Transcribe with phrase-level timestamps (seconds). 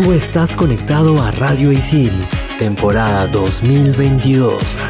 [0.00, 2.12] Tú estás conectado a Radio Isil,
[2.56, 4.84] temporada 2022.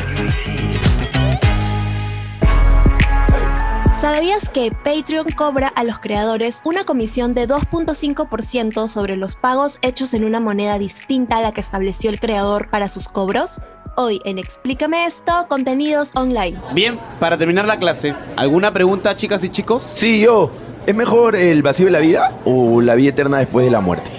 [3.98, 10.12] ¿Sabías que Patreon cobra a los creadores una comisión de 2.5% sobre los pagos hechos
[10.12, 13.62] en una moneda distinta a la que estableció el creador para sus cobros?
[13.96, 16.60] Hoy en Explícame esto, contenidos online.
[16.74, 19.88] Bien, para terminar la clase, ¿alguna pregunta, chicas y chicos?
[19.94, 20.50] Sí, yo.
[20.84, 24.18] ¿Es mejor el vacío de la vida o la vida eterna después de la muerte?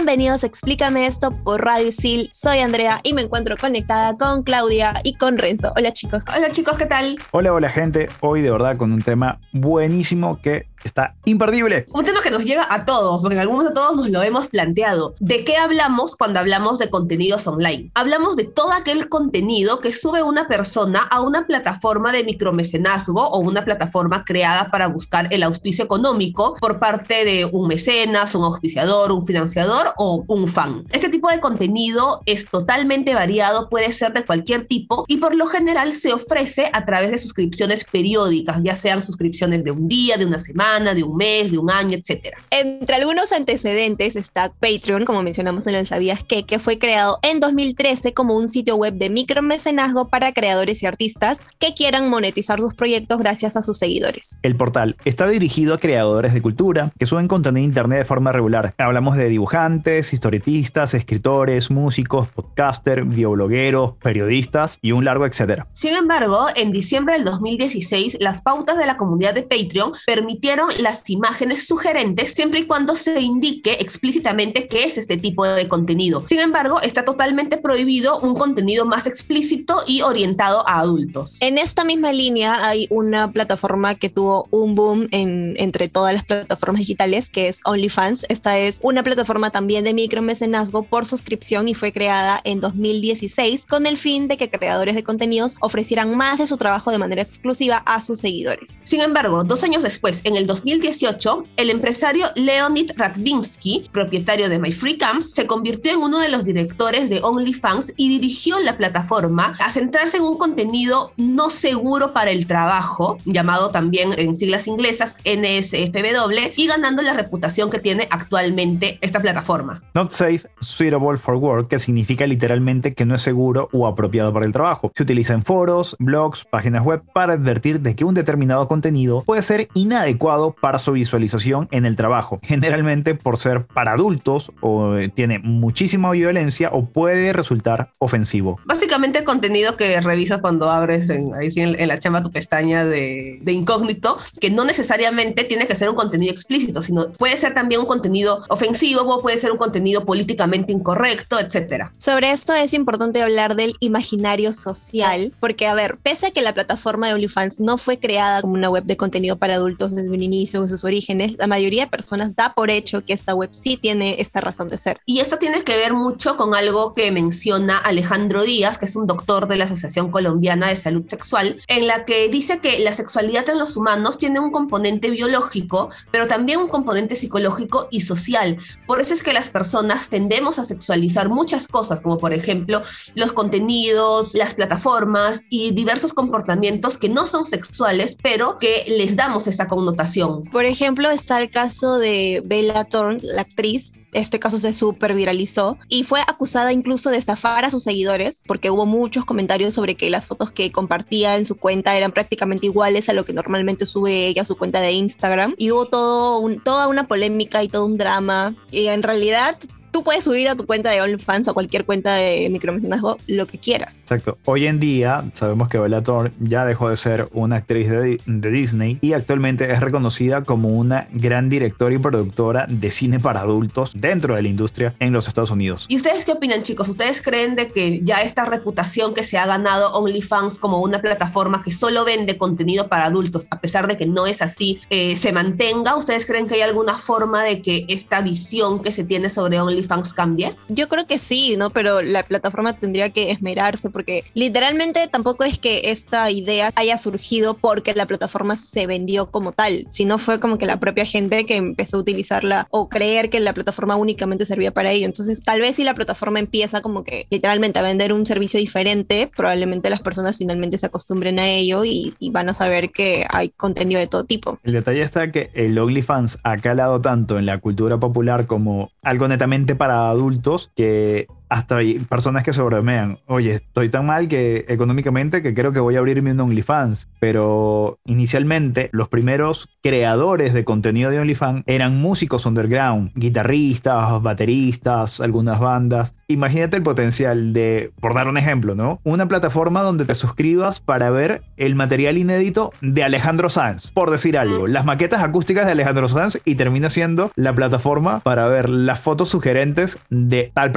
[0.00, 2.30] Bienvenidos a Explícame esto por Radio Isil.
[2.32, 5.74] Soy Andrea y me encuentro conectada con Claudia y con Renzo.
[5.76, 6.24] Hola chicos.
[6.34, 7.18] Hola chicos, ¿qué tal?
[7.32, 8.08] Hola, hola gente.
[8.20, 11.86] Hoy de verdad con un tema buenísimo que está imperdible.
[11.92, 14.48] Un tema que nos llega a todos, porque en algún momento todos nos lo hemos
[14.48, 15.14] planteado.
[15.20, 17.90] ¿De qué hablamos cuando hablamos de contenidos online?
[17.94, 23.38] Hablamos de todo aquel contenido que sube una persona a una plataforma de micromecenazgo o
[23.38, 29.12] una plataforma creada para buscar el auspicio económico por parte de un mecenas, un auspiciador,
[29.12, 30.84] un financiador o un fan.
[30.90, 35.46] Este tipo de contenido es totalmente variado, puede ser de cualquier tipo y por lo
[35.46, 40.26] general se ofrece a través de suscripciones periódicas, ya sean suscripciones de un día, de
[40.26, 42.38] una semana, de un mes, de un año, etcétera.
[42.50, 47.40] Entre algunos antecedentes está Patreon, como mencionamos en el Sabías que, que fue creado en
[47.40, 52.72] 2013 como un sitio web de micromecenazgo para creadores y artistas que quieran monetizar sus
[52.74, 54.38] proyectos gracias a sus seguidores.
[54.42, 58.30] El portal está dirigido a creadores de cultura que suben contenido en internet de forma
[58.30, 58.74] regular.
[58.78, 65.66] Hablamos de dibujantes, historietistas, escritores, músicos, podcasters, videoblogueros, periodistas y un largo etcétera.
[65.72, 71.08] Sin embargo, en diciembre del 2016, las pautas de la comunidad de Patreon permitieron las
[71.08, 76.24] imágenes sugerentes siempre y cuando se indique explícitamente qué es este tipo de contenido.
[76.28, 81.38] Sin embargo, está totalmente prohibido un contenido más explícito y orientado a adultos.
[81.40, 86.24] En esta misma línea hay una plataforma que tuvo un boom en, entre todas las
[86.24, 88.26] plataformas digitales que es OnlyFans.
[88.28, 93.86] Esta es una plataforma también de micromecenazgo por suscripción y fue creada en 2016 con
[93.86, 97.78] el fin de que creadores de contenidos ofrecieran más de su trabajo de manera exclusiva
[97.86, 98.80] a sus seguidores.
[98.84, 105.30] Sin embargo, dos años después, en el 2018, el empresario Leonid Radvinsky, propietario de MyFreeCamps,
[105.30, 110.16] se convirtió en uno de los directores de OnlyFans y dirigió la plataforma a centrarse
[110.16, 116.66] en un contenido no seguro para el trabajo, llamado también en siglas inglesas NSFW, y
[116.66, 119.82] ganando la reputación que tiene actualmente esta plataforma.
[119.94, 124.46] Not safe, suitable for work, que significa literalmente que no es seguro o apropiado para
[124.46, 124.90] el trabajo.
[124.96, 129.42] Se utiliza en foros, blogs, páginas web para advertir de que un determinado contenido puede
[129.42, 135.08] ser inadecuado para su visualización en el trabajo, generalmente por ser para adultos o eh,
[135.08, 138.58] tiene muchísima violencia o puede resultar ofensivo.
[138.64, 142.30] Básicamente el contenido que revisas cuando abres en, ahí sí, en, en la chamba tu
[142.30, 147.36] pestaña de, de, incógnito, que no necesariamente tiene que ser un contenido explícito, sino puede
[147.36, 151.92] ser también un contenido ofensivo, puede ser un contenido políticamente incorrecto, etcétera.
[151.98, 156.54] Sobre esto es importante hablar del imaginario social, porque a ver, pese a que la
[156.54, 160.22] plataforma de OnlyFans no fue creada como una web de contenido para adultos desde un
[160.32, 163.76] inicio, en sus orígenes, la mayoría de personas da por hecho que esta web sí
[163.76, 164.98] tiene esta razón de ser.
[165.06, 169.06] Y esto tiene que ver mucho con algo que menciona Alejandro Díaz, que es un
[169.06, 173.48] doctor de la Asociación Colombiana de Salud Sexual, en la que dice que la sexualidad
[173.48, 178.58] en los humanos tiene un componente biológico, pero también un componente psicológico y social.
[178.86, 182.82] Por eso es que las personas tendemos a sexualizar muchas cosas, como por ejemplo
[183.14, 189.46] los contenidos, las plataformas y diversos comportamientos que no son sexuales, pero que les damos
[189.46, 190.19] esa connotación.
[190.52, 193.98] Por ejemplo, está el caso de Bella Thorne, la actriz.
[194.12, 198.70] Este caso se súper viralizó y fue acusada incluso de estafar a sus seguidores porque
[198.70, 203.08] hubo muchos comentarios sobre que las fotos que compartía en su cuenta eran prácticamente iguales
[203.08, 205.54] a lo que normalmente sube ella a su cuenta de Instagram.
[205.58, 208.56] Y hubo todo toda una polémica y todo un drama.
[208.72, 209.56] Y en realidad
[209.90, 213.46] tú puedes subir a tu cuenta de OnlyFans o a cualquier cuenta de micromecenazgo lo
[213.46, 214.02] que quieras.
[214.02, 214.38] Exacto.
[214.44, 218.98] Hoy en día sabemos que Bella Thorne ya dejó de ser una actriz de Disney
[219.00, 224.34] y actualmente es reconocida como una gran directora y productora de cine para adultos dentro
[224.34, 225.86] de la industria en los Estados Unidos.
[225.88, 226.88] ¿Y ustedes qué opinan, chicos?
[226.88, 231.62] ¿Ustedes creen de que ya esta reputación que se ha ganado OnlyFans como una plataforma
[231.62, 235.32] que solo vende contenido para adultos, a pesar de que no es así, eh, se
[235.32, 235.96] mantenga?
[235.96, 239.79] ¿Ustedes creen que hay alguna forma de que esta visión que se tiene sobre OnlyFans
[240.14, 240.56] cambie?
[240.68, 241.70] Yo creo que sí, ¿no?
[241.70, 247.54] Pero la plataforma tendría que esmerarse porque literalmente tampoco es que esta idea haya surgido
[247.54, 251.56] porque la plataforma se vendió como tal, sino fue como que la propia gente que
[251.56, 255.06] empezó a utilizarla o creer que la plataforma únicamente servía para ello.
[255.06, 259.30] Entonces, tal vez si la plataforma empieza como que literalmente a vender un servicio diferente,
[259.36, 263.50] probablemente las personas finalmente se acostumbren a ello y, y van a saber que hay
[263.50, 264.58] contenido de todo tipo.
[264.64, 269.28] El detalle está que el OnlyFans ha calado tanto en la cultura popular como algo
[269.28, 273.18] netamente para adultos que hasta hay personas que se bromean.
[273.26, 277.08] Oye, estoy tan mal que económicamente que creo que voy a abrirme un OnlyFans.
[277.18, 285.58] Pero inicialmente los primeros creadores de contenido de OnlyFans eran músicos underground, guitarristas, bateristas, algunas
[285.58, 286.14] bandas.
[286.28, 289.00] Imagínate el potencial de, por dar un ejemplo, ¿no?
[289.02, 294.38] Una plataforma donde te suscribas para ver el material inédito de Alejandro Sanz, por decir
[294.38, 294.68] algo.
[294.68, 299.30] Las maquetas acústicas de Alejandro Sanz y termina siendo la plataforma para ver las fotos
[299.30, 300.70] sugerentes de tal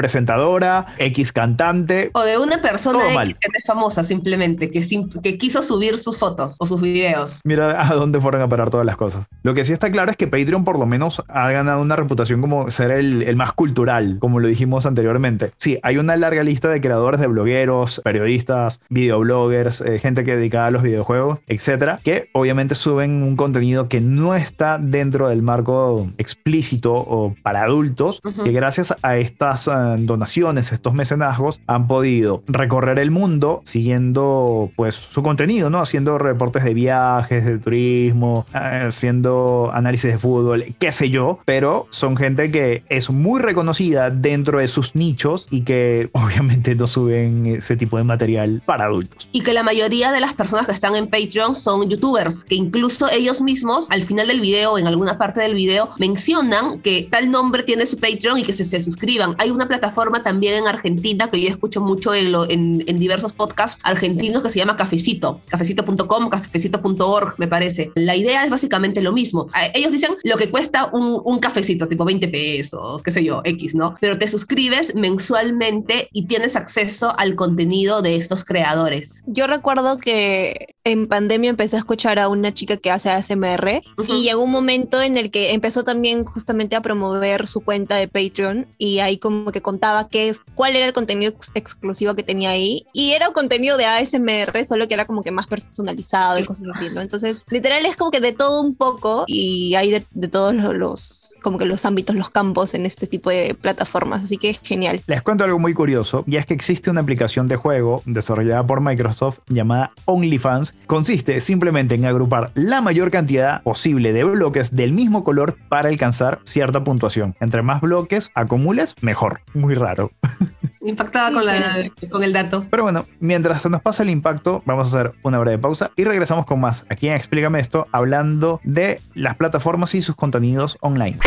[0.97, 2.09] X cantante.
[2.13, 6.17] O de una persona X que es famosa simplemente, que, sim- que quiso subir sus
[6.17, 7.39] fotos o sus videos.
[7.43, 9.27] Mira a dónde fueron a parar todas las cosas.
[9.43, 12.41] Lo que sí está claro es que Patreon por lo menos ha ganado una reputación
[12.41, 15.51] como ser el, el más cultural, como lo dijimos anteriormente.
[15.57, 20.67] Sí, hay una larga lista de creadores de blogueros, periodistas, videobloggers, eh, gente que dedicada
[20.67, 26.09] a los videojuegos, etcétera, que obviamente suben un contenido que no está dentro del marco
[26.17, 28.43] explícito o para adultos, Ujú.
[28.43, 34.95] que gracias a estas eh, donaciones, estos mecenazgos, han podido recorrer el mundo siguiendo pues
[34.95, 35.79] su contenido, ¿no?
[35.79, 41.87] Haciendo reportes de viajes, de turismo, eh, haciendo análisis de fútbol, qué sé yo, pero
[41.89, 47.45] son gente que es muy reconocida dentro de sus nichos y que obviamente no suben
[47.45, 49.29] ese tipo de material para adultos.
[49.31, 53.09] Y que la mayoría de las personas que están en Patreon son youtubers, que incluso
[53.09, 57.63] ellos mismos al final del video, en alguna parte del video, mencionan que tal nombre
[57.63, 59.35] tiene su Patreon y que se, se suscriban.
[59.37, 64.49] Hay una plataforma también en Argentina que yo escucho mucho en, diversos podcasts argentinos que
[64.49, 67.91] se llama Cafecito, cafecito.com, cafecito.org, me parece.
[67.95, 69.47] La idea es básicamente lo mismo.
[69.73, 73.95] Ellos dicen lo que cuesta un cafecito, tipo 20 pesos, qué sé yo, X, ¿no?
[73.99, 79.23] Pero te suscribes mensualmente y tienes acceso al contenido de estos creadores.
[79.27, 84.13] Yo recuerdo que en pandemia empecé a escuchar a una chica que hace ASMR Ujú.
[84.13, 88.09] y llegó un momento en el que empezó también justamente a promover su cuenta de
[88.09, 92.23] Patreon y ahí como que contaba qué es, cuál era el contenido ex- exclusivo que
[92.23, 96.37] tenía ahí y era un contenido de ASMR, solo que era como que más personalizado
[96.39, 96.99] y cosas así, ¿no?
[96.99, 100.75] Entonces, literal es como que de todo un poco y hay de, de todos los,
[100.75, 104.59] los- como que los ámbitos, los campos en este tipo de plataformas, así que es
[104.61, 105.01] genial.
[105.07, 108.79] Les cuento algo muy curioso, y es que existe una aplicación de juego desarrollada por
[108.79, 110.72] Microsoft llamada OnlyFans.
[110.87, 116.39] Consiste simplemente en agrupar la mayor cantidad posible de bloques del mismo color para alcanzar
[116.43, 117.35] cierta puntuación.
[117.39, 119.41] Entre más bloques acumules, mejor.
[119.53, 120.11] Muy raro.
[120.81, 122.65] Impactada con, la, con el dato.
[122.69, 126.03] Pero bueno, mientras se nos pasa el impacto, vamos a hacer una breve pausa y
[126.03, 126.85] regresamos con más.
[126.89, 131.19] Aquí en Explícame esto, hablando de las plataformas y sus contenidos online.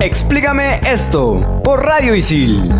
[0.00, 2.72] Explícame esto por Radio Isil.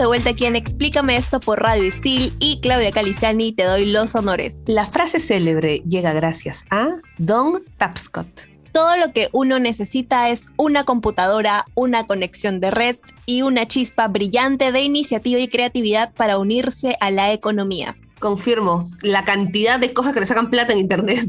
[0.00, 4.14] De vuelta aquí en Explícame esto por Radio Isil y Claudia Caliciani te doy los
[4.14, 4.62] honores.
[4.64, 6.88] La frase célebre llega gracias a
[7.18, 8.26] Don Tapscott.
[8.72, 14.08] Todo lo que uno necesita es una computadora, una conexión de red y una chispa
[14.08, 17.94] brillante de iniciativa y creatividad para unirse a la economía.
[18.20, 21.28] Confirmo, la cantidad de cosas que le sacan plata en internet.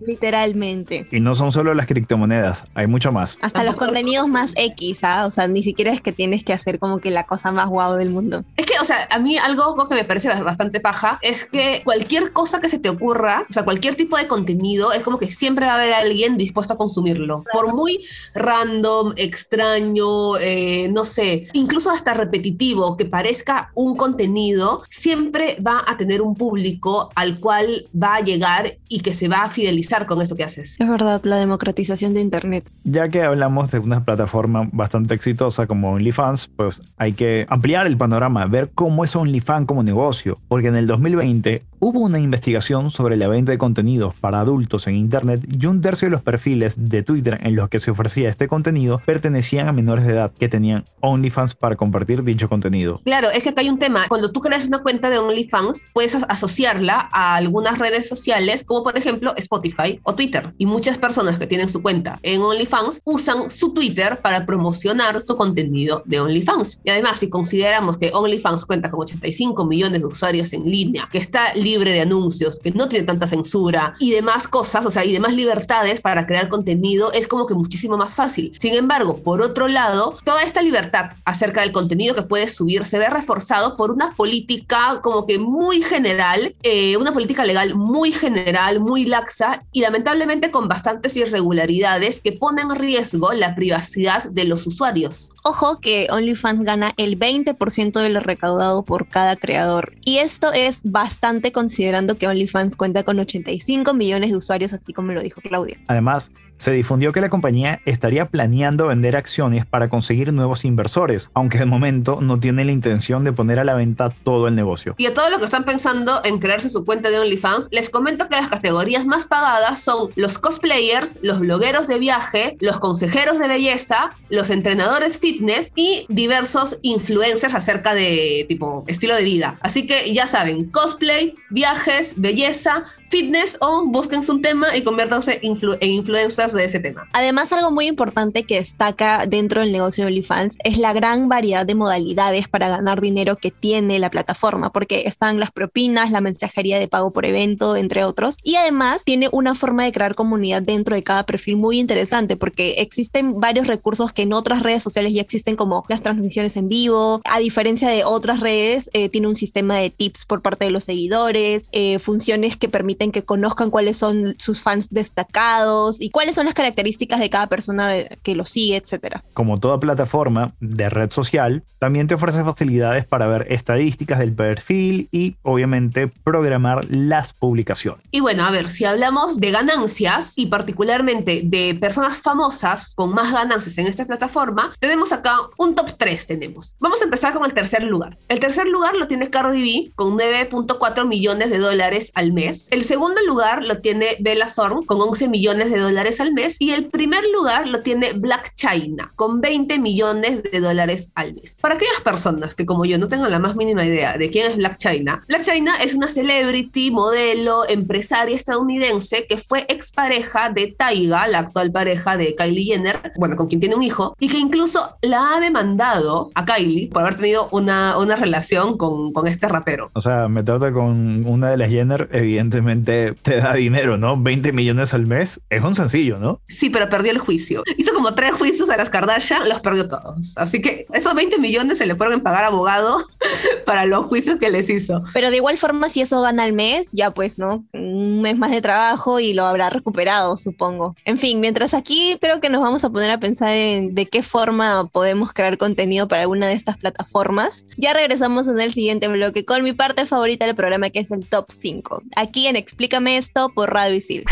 [0.00, 1.06] Literalmente.
[1.10, 3.38] Y no son solo las criptomonedas, hay mucho más.
[3.40, 5.26] Hasta los contenidos más X, ¿ah?
[5.26, 7.94] O sea, ni siquiera es que tienes que hacer como que la cosa más guau
[7.94, 8.44] del mundo.
[8.56, 12.32] Es que, o sea, a mí algo, que me parece bastante paja es que cualquier
[12.32, 15.66] cosa que se te ocurra, o sea, cualquier tipo de contenido, es como que siempre
[15.66, 17.44] va a haber alguien dispuesto a consumirlo.
[17.52, 18.04] Por muy
[18.34, 25.96] random, extraño, eh, no sé, incluso hasta repetitivo que parezca un contenido, siempre va a
[25.96, 30.20] tener un público al cual va a llegar y que se va a fidelizar con
[30.20, 30.76] eso que haces.
[30.78, 32.70] Es verdad, la democratización de Internet.
[32.84, 37.96] Ya que hablamos de una plataforma bastante exitosa como OnlyFans, pues hay que ampliar el
[37.96, 43.18] panorama, ver cómo es OnlyFans como negocio, porque en el 2020 hubo una investigación sobre
[43.18, 47.02] la venta de contenidos para adultos en Internet y un tercio de los perfiles de
[47.02, 50.84] Twitter en los que se ofrecía este contenido pertenecían a menores de edad que tenían
[51.00, 53.02] OnlyFans para compartir dicho contenido.
[53.04, 54.06] Claro, es que acá hay un tema.
[54.08, 58.96] Cuando tú creas una cuenta de OnlyFans, puedes asociarla a algunas redes sociales, como por
[58.96, 60.54] ejemplo Spotify o Twitter.
[60.56, 65.36] Y muchas personas que tienen su cuenta en OnlyFans usan su Twitter para promocionar su
[65.36, 66.80] contenido de OnlyFans.
[66.82, 71.18] Y además, si consideramos que OnlyFans cuenta con 85 millones de usuarios en línea, que
[71.18, 75.12] está libre de anuncios, que no tiene tanta censura y demás cosas, o sea, y
[75.12, 78.52] demás libertades para crear contenido, es como que muchísimo más fácil.
[78.56, 82.98] Sin embargo, por otro lado, toda esta libertad acerca del contenido que puedes subir se
[82.98, 88.78] ve reforzado por una política como que muy general, eh, una política legal muy general,
[88.78, 94.66] muy laxa y lamentablemente con bastantes irregularidades que ponen en riesgo la privacidad de los
[94.66, 95.32] usuarios.
[95.42, 100.82] Ojo que OnlyFans gana el 20% de lo recaudado por cada creador y esto es
[100.84, 105.80] bastante considerando que OnlyFans cuenta con 85 millones de usuarios, así como lo dijo Claudia.
[105.88, 111.58] Además, se difundió que la compañía estaría planeando vender acciones para conseguir nuevos inversores, aunque
[111.58, 114.94] de momento no tiene la intención de poner a la venta todo el negocio.
[114.98, 118.28] Y a todos los que están pensando en crearse su cuenta de OnlyFans, les comento
[118.28, 123.48] que las categorías más pagadas son los cosplayers, los blogueros de viaje, los consejeros de
[123.48, 129.58] belleza, los entrenadores fitness y diversos influencers acerca de tipo estilo de vida.
[129.60, 132.84] Así que ya saben, cosplay, viajes, belleza,
[133.14, 135.56] fitness o busquen su tema y conviértanse en
[135.88, 137.06] influencers de ese tema.
[137.12, 141.64] Además, algo muy importante que destaca dentro del negocio de OnlyFans es la gran variedad
[141.64, 146.80] de modalidades para ganar dinero que tiene la plataforma, porque están las propinas, la mensajería
[146.80, 148.36] de pago por evento, entre otros.
[148.42, 152.80] Y además tiene una forma de crear comunidad dentro de cada perfil muy interesante, porque
[152.80, 157.20] existen varios recursos que en otras redes sociales ya existen, como las transmisiones en vivo.
[157.30, 160.82] A diferencia de otras redes, eh, tiene un sistema de tips por parte de los
[160.82, 166.46] seguidores, eh, funciones que permiten que conozcan cuáles son sus fans destacados y cuáles son
[166.46, 167.90] las características de cada persona
[168.22, 169.22] que lo sigue, etcétera.
[169.32, 175.08] Como toda plataforma de red social, también te ofrece facilidades para ver estadísticas del perfil
[175.10, 178.02] y obviamente programar las publicaciones.
[178.10, 183.32] Y bueno, a ver, si hablamos de ganancias y particularmente de personas famosas con más
[183.32, 186.74] ganancias en esta plataforma, tenemos acá un top 3 tenemos.
[186.80, 188.16] Vamos a empezar con el tercer lugar.
[188.28, 192.68] El tercer lugar lo tiene Cardi B con 9.4 millones de dólares al mes.
[192.70, 196.72] El segundo lugar lo tiene Bella Thorne con 11 millones de dólares al mes y
[196.72, 201.56] el primer lugar lo tiene Black China con 20 millones de dólares al mes.
[201.60, 204.56] Para aquellas personas que como yo no tengan la más mínima idea de quién es
[204.56, 211.26] Black China, Black China es una celebrity, modelo, empresaria estadounidense que fue expareja de Taiga,
[211.28, 214.96] la actual pareja de Kylie Jenner, bueno, con quien tiene un hijo, y que incluso
[215.02, 219.90] la ha demandado a Kylie por haber tenido una, una relación con, con este rapero.
[219.94, 224.20] O sea, me trata con una de las Jenner, evidentemente te da dinero, ¿no?
[224.20, 226.40] 20 millones al mes es un sencillo, ¿no?
[226.48, 227.62] Sí, pero perdió el juicio.
[227.76, 230.34] Hizo como tres juicios a las Kardashian, los perdió todos.
[230.36, 233.04] Así que esos 20 millones se le fueron a pagar abogado
[233.66, 235.02] para los juicios que les hizo.
[235.12, 237.64] Pero de igual forma, si eso gana al mes, ya pues, ¿no?
[237.72, 240.94] Un mes más de trabajo y lo habrá recuperado, supongo.
[241.04, 244.22] En fin, mientras aquí creo que nos vamos a poner a pensar en de qué
[244.22, 247.66] forma podemos crear contenido para alguna de estas plataformas.
[247.76, 251.26] Ya regresamos en el siguiente bloque con mi parte favorita del programa que es el
[251.26, 252.02] Top 5.
[252.16, 254.24] Aquí en Explícame esto por Radio Isil.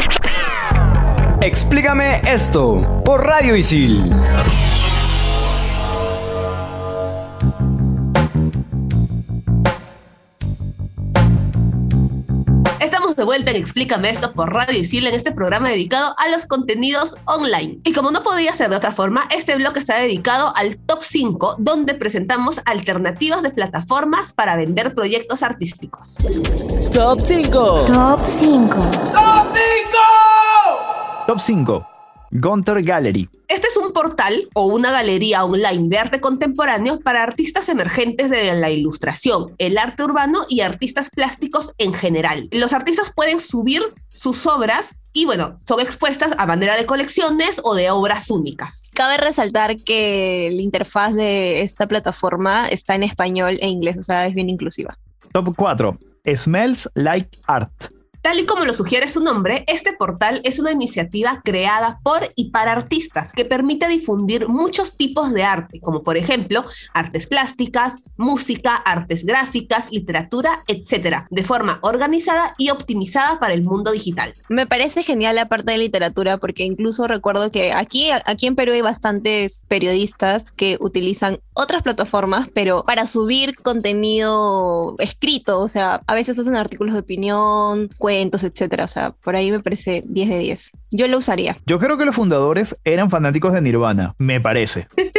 [1.43, 4.11] Explícame esto por Radio Isil.
[13.23, 17.17] De vuelta en Explícame esto por Radio Isil en este programa dedicado a los contenidos
[17.27, 17.79] online.
[17.85, 21.55] Y como no podía ser de otra forma, este blog está dedicado al top 5,
[21.61, 26.17] donde presentamos alternativas de plataformas para vender proyectos artísticos.
[26.93, 27.85] Top 5.
[27.87, 28.77] Top 5.
[31.29, 31.92] Top 5.
[32.33, 33.29] Gunter Gallery.
[33.47, 38.55] Este es un portal o una galería online de arte contemporáneo para artistas emergentes de
[38.55, 42.49] la ilustración, el arte urbano y artistas plásticos en general.
[42.51, 47.75] Los artistas pueden subir sus obras y bueno, son expuestas a manera de colecciones o
[47.75, 48.89] de obras únicas.
[48.95, 54.27] Cabe resaltar que la interfaz de esta plataforma está en español e inglés, o sea,
[54.27, 54.99] es bien inclusiva.
[55.33, 55.99] Top 4.
[56.35, 57.91] Smells Like Art.
[58.23, 62.51] Tal y como lo sugiere su nombre, este portal es una iniciativa creada por y
[62.51, 66.65] para artistas que permite difundir muchos tipos de arte, como por ejemplo
[66.95, 73.91] artes plásticas, música, artes gráficas, literatura, etcétera, de forma organizada y optimizada para el mundo
[73.91, 74.33] digital.
[74.49, 78.71] Me parece genial la parte de literatura porque incluso recuerdo que aquí, aquí en Perú
[78.71, 86.15] hay bastantes periodistas que utilizan otras plataformas, pero para subir contenido escrito, o sea, a
[86.15, 90.39] veces hacen artículos de opinión, cuentos, etcétera, o sea, por ahí me parece 10 de
[90.39, 90.71] 10.
[90.91, 91.57] Yo lo usaría.
[91.67, 94.89] Yo creo que los fundadores eran fanáticos de Nirvana, me parece.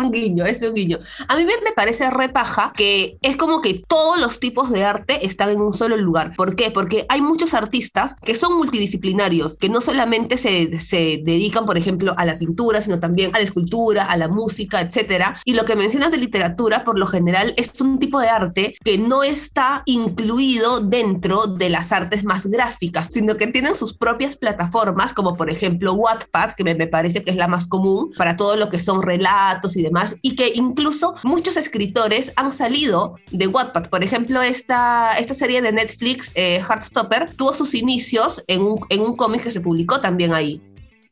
[0.00, 0.98] un guiño, es un guiño.
[1.28, 5.50] A mí me parece repaja que es como que todos los tipos de arte están
[5.50, 6.32] en un solo lugar.
[6.36, 6.70] ¿Por qué?
[6.70, 12.14] Porque hay muchos artistas que son multidisciplinarios, que no solamente se, se dedican, por ejemplo,
[12.16, 15.40] a la pintura, sino también a la escultura, a la música, etcétera.
[15.44, 18.98] Y lo que mencionas de literatura, por lo general, es un tipo de arte que
[18.98, 25.12] no está incluido dentro de las artes más gráficas, sino que tienen sus propias plataformas,
[25.12, 28.56] como por ejemplo Wattpad, que me, me parece que es la más común para todo
[28.56, 29.82] lo que son relatos y
[30.22, 33.88] y que incluso muchos escritores han salido de Wattpad.
[33.88, 39.00] Por ejemplo, esta, esta serie de Netflix, eh, Heartstopper, tuvo sus inicios en un, en
[39.00, 40.60] un cómic que se publicó también ahí.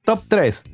[0.05, 0.65] Top 3.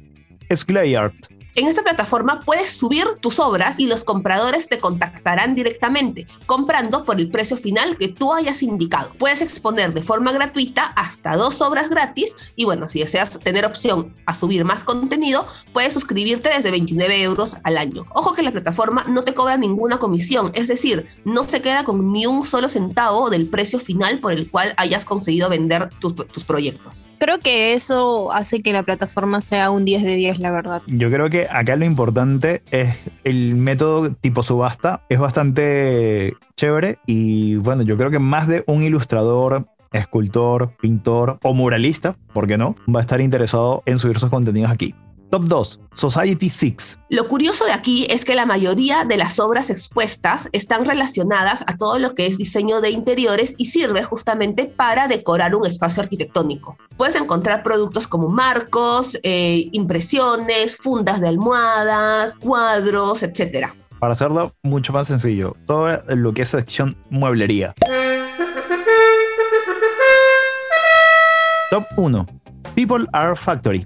[0.54, 1.33] Sklay Art.
[1.56, 7.20] En esta plataforma puedes subir tus obras y los compradores te contactarán directamente, comprando por
[7.20, 9.12] el precio final que tú hayas indicado.
[9.20, 14.12] Puedes exponer de forma gratuita hasta dos obras gratis y bueno, si deseas tener opción
[14.26, 18.04] a subir más contenido, puedes suscribirte desde 29 euros al año.
[18.12, 22.12] Ojo que la plataforma no te cobra ninguna comisión, es decir, no se queda con
[22.12, 26.42] ni un solo centavo del precio final por el cual hayas conseguido vender tus, tus
[26.42, 27.08] proyectos.
[27.20, 30.82] Creo que eso hace que la plataforma sea un 10 de 10, la verdad.
[30.88, 35.02] Yo creo que acá lo importante es el método tipo subasta.
[35.08, 41.54] Es bastante chévere y bueno, yo creo que más de un ilustrador, escultor, pintor o
[41.54, 42.74] muralista, ¿por qué no?
[42.92, 44.94] Va a estar interesado en subir sus contenidos aquí.
[45.34, 45.80] Top 2.
[45.94, 47.00] Society 6.
[47.08, 51.76] Lo curioso de aquí es que la mayoría de las obras expuestas están relacionadas a
[51.76, 56.76] todo lo que es diseño de interiores y sirve justamente para decorar un espacio arquitectónico.
[56.96, 63.70] Puedes encontrar productos como marcos, eh, impresiones, fundas de almohadas, cuadros, etc.
[63.98, 67.74] Para hacerlo mucho más sencillo, todo lo que es sección mueblería.
[71.72, 72.24] Top 1.
[72.76, 73.84] People Art Factory.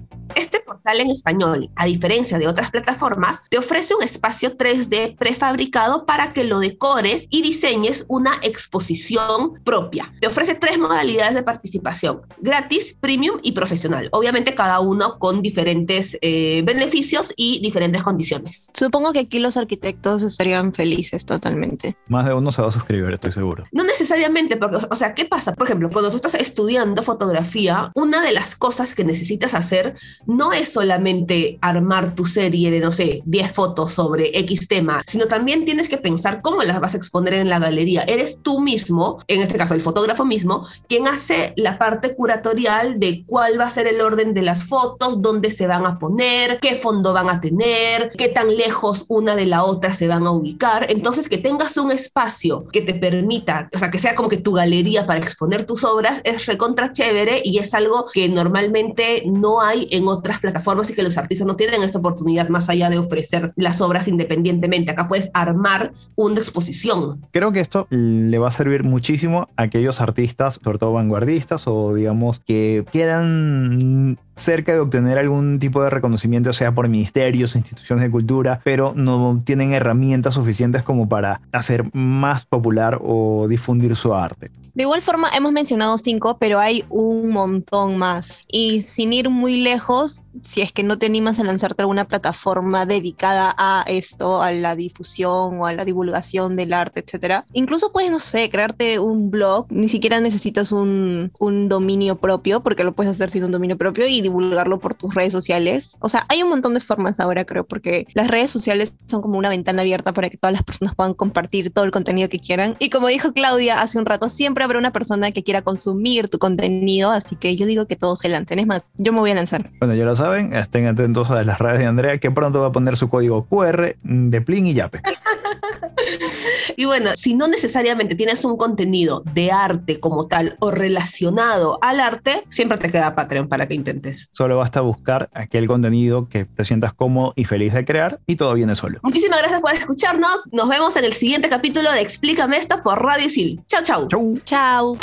[0.69, 6.31] Portal en español, a diferencia de otras plataformas, te ofrece un espacio 3D prefabricado para
[6.31, 10.13] que lo decores y diseñes una exposición propia.
[10.21, 14.09] Te ofrece tres modalidades de participación, gratis, premium y profesional.
[14.11, 18.69] Obviamente cada uno con diferentes eh, beneficios y diferentes condiciones.
[18.75, 21.97] Supongo que aquí los arquitectos estarían felices totalmente.
[22.07, 23.65] Más de uno se va a suscribir, estoy seguro.
[23.71, 25.53] No necesariamente, porque, o sea, ¿qué pasa?
[25.53, 29.95] Por ejemplo, cuando tú estás estudiando fotografía, una de las cosas que necesitas hacer
[30.27, 35.25] no es solamente armar tu serie de, no sé, 10 fotos sobre X tema, sino
[35.25, 38.03] también tienes que pensar cómo las vas a exponer en la galería.
[38.03, 43.23] Eres tú mismo, en este caso el fotógrafo mismo, quien hace la parte curatorial de
[43.25, 46.75] cuál va a ser el orden de las fotos, dónde se van a poner, qué
[46.75, 50.87] fondo van a tener, qué tan lejos una de la otra se van a ubicar.
[50.89, 54.53] Entonces, que tengas un espacio que te permita, o sea, que sea como que tu
[54.53, 59.87] galería para exponer tus obras es recontra chévere y es algo que normalmente no hay
[59.91, 60.48] en otras plataformas
[60.89, 64.91] y que los artistas no tienen esta oportunidad más allá de ofrecer las obras independientemente.
[64.91, 67.25] Acá puedes armar una exposición.
[67.31, 71.93] Creo que esto le va a servir muchísimo a aquellos artistas, sobre todo vanguardistas o
[71.93, 78.11] digamos que quedan cerca de obtener algún tipo de reconocimiento, sea por ministerios, instituciones de
[78.11, 84.49] cultura, pero no tienen herramientas suficientes como para hacer más popular o difundir su arte.
[84.79, 88.43] De igual forma, hemos mencionado cinco, pero hay un montón más.
[88.47, 92.85] Y sin ir muy lejos, si es que no te animas a lanzarte alguna plataforma
[92.85, 98.09] dedicada a esto, a la difusión o a la divulgación del arte, etcétera, incluso puedes,
[98.09, 99.65] no sé, crearte un blog.
[99.69, 104.07] Ni siquiera necesitas un, un dominio propio, porque lo puedes hacer sin un dominio propio
[104.07, 105.97] y divulgarlo por tus redes sociales.
[105.99, 109.37] O sea, hay un montón de formas ahora, creo, porque las redes sociales son como
[109.37, 112.77] una ventana abierta para que todas las personas puedan compartir todo el contenido que quieran.
[112.79, 116.37] Y como dijo Claudia hace un rato, siempre habrá una persona que quiera consumir tu
[116.37, 118.59] contenido, así que yo digo que todos se lancen.
[118.59, 119.69] Es más, yo me voy a lanzar.
[119.79, 122.71] Bueno, ya lo saben, estén atentos a las redes de Andrea, que pronto va a
[122.71, 125.01] poner su código QR de Plin y Yape.
[126.77, 131.99] Y bueno, si no necesariamente tienes un contenido de arte como tal o relacionado al
[131.99, 134.29] arte, siempre te queda Patreon para que intentes.
[134.33, 138.53] Solo basta buscar aquel contenido que te sientas cómodo y feliz de crear y todo
[138.53, 138.99] viene solo.
[139.03, 140.49] Muchísimas gracias por escucharnos.
[140.51, 143.59] Nos vemos en el siguiente capítulo de Explícame esto por Radio Sil.
[143.67, 144.07] Chau, chau.
[144.07, 144.39] Chau.
[144.43, 144.97] Chao.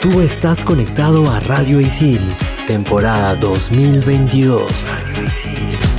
[0.00, 2.20] Tú estás conectado a Radio Isil,
[2.66, 4.92] temporada 2022.
[4.92, 5.95] Radio Isil.